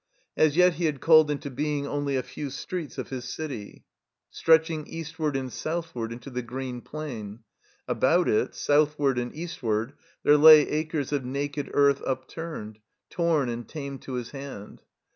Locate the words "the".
6.31-6.41